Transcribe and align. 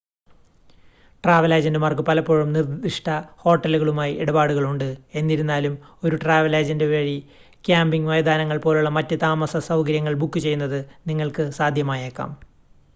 travel 1.23 1.51
ഏജൻ്റുമാർക്ക് 1.57 2.03
പലപ്പോഴും 2.07 2.47
നിർദ്ദിഷ്‌ട 2.53 3.09
ഹോട്ടലുകളുമായി 3.41 4.13
ഇടപാടുകൾ 4.15 4.65
ഉണ്ട് 4.69 4.87
എന്നിരുന്നാലും 5.13 5.75
ഒരു 6.03 6.15
ട്രാവൽ 6.15 6.55
ഏജൻ്റ് 6.55 6.87
വഴി 6.93 7.15
ക്യാമ്പിംഗ് 7.65 8.09
മൈതാനങ്ങൾ 8.09 8.59
പോലുള്ള 8.59 8.91
മറ്റ് 8.97 9.17
താമസസൗകര്യങ്ങൾ 9.21 10.15
ബുക്ക് 10.23 10.39
ചെയ്യുന്നത് 10.39 10.79
നിങ്ങൾക്ക് 11.07 11.45
സാധ്യമായേക്കാം 11.51 12.31